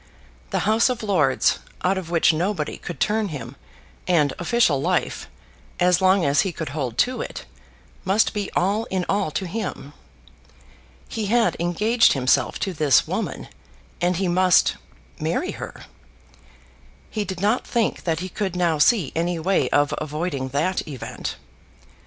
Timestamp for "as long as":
5.79-6.41